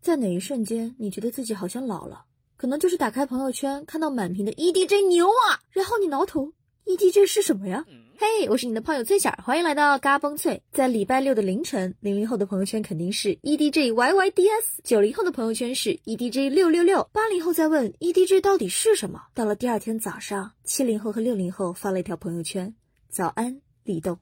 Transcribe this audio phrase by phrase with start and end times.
[0.00, 2.24] 在哪一瞬间你觉得自己好像老了？
[2.56, 6.52] 可能就是打开朋友圈看到满屏的 EDG 牛啊，然后你挠头
[6.86, 7.84] ，EDG 是什么呀？
[8.18, 10.62] 嘿，我是你的胖友翠儿，欢迎来到嘎嘣脆。
[10.72, 19.22] 在礼拜六的凌晨，零零后的朋友圈肯定是 EDG Y Y D S，九零后的朋友圈是 EDG 六六六，八零后在问 EDG 到底是什么。
[19.34, 22.74] 到了第二天早上，七零后和六零后发了一条朋友圈：
[23.08, 24.16] 早安，立冬。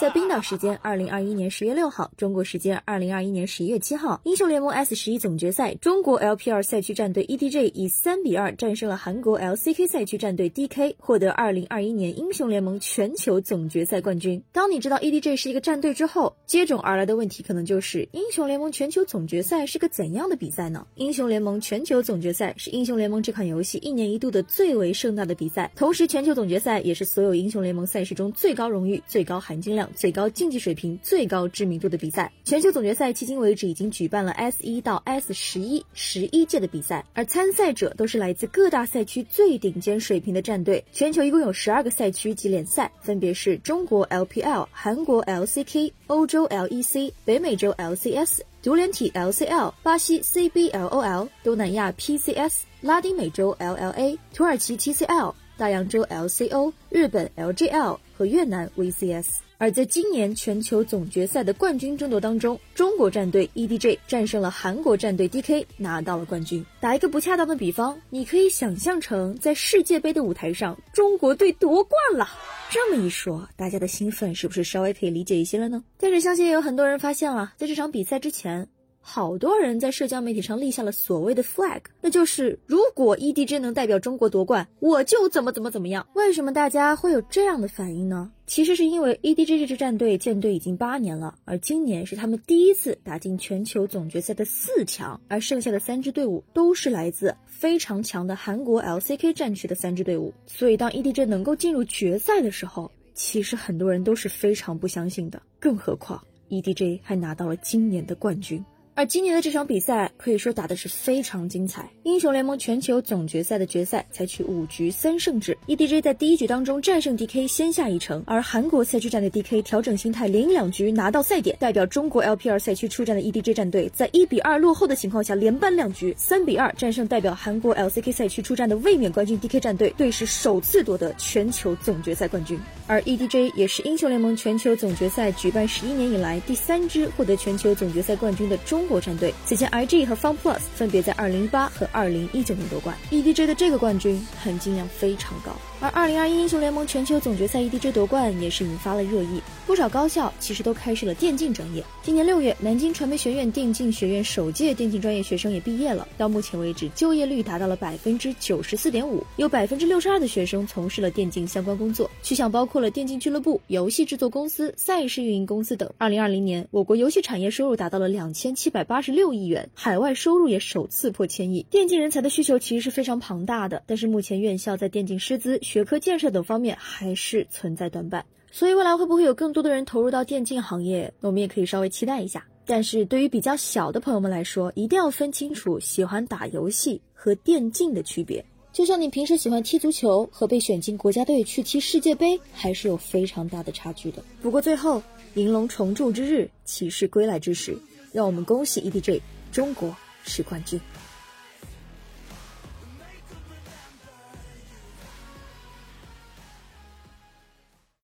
[0.00, 14.42] 在冰岛时间二零二一年十月六号，中国时间二零二一年十一月七号，英雄联盟 S 十一总决赛，中国 LPL 赛区战队 EDG 以三比二战胜了韩国 LCK 赛区战队 DK，获得二零二一年英雄联盟全球总决赛冠军。
[14.52, 20.86] 当你知道 EDG 是一个战队之后，接踵而来的问题可能就是英雄联盟全球总决赛是个怎样的比赛呢？
[20.94, 29.90] 英雄联盟全球总决赛是英雄联盟这款游戏一年一度的最为盛大的比赛，同时全球总决赛也是所有英雄联盟赛事中最高荣誉、最高含金量。
[29.94, 40.84] 最高竞技水平、最高知名度的比赛，全球总决赛迄今为止已经举办了 S 一到 S 十一十一届的比赛，而参赛者都是来自各大赛区最顶尖水平的战队。
[40.92, 55.34] 全球一共有十二个赛区及联赛，分别是中国 LPL、韩国 LCK、欧洲 LEC、北美洲 LCS、独联体 LCL、巴西 CBLOL、东南亚 PCS、拉丁美洲 LLA、土耳其 TCL。
[55.58, 59.26] 大洋洲 LCO、日本 LGL 和越南 VCS。
[59.58, 66.64] 而在今年全球总决赛的冠军争夺当中，中国战队 EDG 战胜了韩国战队 DK，拿到了冠军。
[66.78, 72.28] 打一个不恰当的比方，你可以想象成在世界杯的舞台上，中国队夺冠了。
[72.70, 75.82] 这么一说，大家的兴奋是不是稍微可以理解一些了呢？
[75.98, 78.68] 但是相信也有很多人发现了，在这场比赛之前。
[79.08, 86.04] 好多人在社交媒体上立下了所谓的 flag，那就是如果 EDG 能代表中国夺冠，我就怎么怎么怎么样。
[86.14, 88.32] 为什么大家会有这样的反应呢？
[88.48, 100.34] 其实是因为 EDG 这支战队建队已经八年了，而今年是他们第一次打进全球总决赛的四强，而剩下的三支队伍都是来自非常强的韩国 LCK 战区的三支队伍。
[100.48, 105.40] 所以当 EDG 能够进入决赛的时候，其实很多人都是非常不相信的。
[105.60, 106.20] 更何况
[106.50, 108.62] EDG 还拿到了今年的冠军。
[108.96, 111.86] 而今年的这场比赛可以说打的是非常精彩。
[112.04, 118.24] 英雄联盟全球总决赛的决赛采取五局三胜制，EDG 在第一局当中战胜 DK，先下一城。
[118.26, 132.58] 而韩国赛区战队 DK 调整心态，连赢两局拿到赛点，代表中国 LPL 赛区出战的 EDG 战队，在一比二落后的情况下，连扳两局，三比二战胜代表韩国 LCK 赛区出战的卫冕冠军 DK 战队，队史首次夺得全球总决赛冠军。
[132.86, 138.86] 而 EDG 也是英雄联盟全球总决赛举办十一年以来第三支获得全球总决赛冠军的中。
[138.86, 145.52] 国战队此前，IG 和 FunPlus 分别在2018和2019年夺冠，EDG 的这个冠军含金量非常高。
[145.80, 151.82] 而2021英雄联盟全球总决赛 EDG 夺冠也是引发了热议，不少高校其实都开设了电竞专业。
[152.00, 165.92] 今年六月，南京传媒学院电竞学院首届电竞专业学生也毕业了，到目前为止，就业率达到了百分之九十四点五，有百分之六十二的学生从事了电竞相关工作，去向包括了电竞俱乐部、游戏制作公司、赛事运营公司等。
[165.98, 171.66] 二零二零年，我国游戏产业收入达到了两千七百八十六亿元，海外收入也首次破千亿。
[171.68, 178.24] 电竞人才的需求其实是非常庞大的，但是目前院校在电竞师资学科建设等方面还是存在短板，
[178.56, 182.42] 所以未来会不会有更多的人投入到电竞行业，我们也可以稍微期待一下。
[182.64, 188.42] 但是对于比较小的朋友们来说，一定要分清楚喜欢打游戏和电竞的区别。
[188.72, 194.24] 就像你平时喜欢踢足球和被选进国家队去踢世界杯，还是有非常大的差距的。
[194.40, 195.02] 不过最后，
[195.34, 197.76] 银龙重铸之日，骑士归来之时，
[198.10, 199.20] 让我们恭喜 EDG，
[199.52, 199.94] 中国
[200.24, 200.80] 是冠军。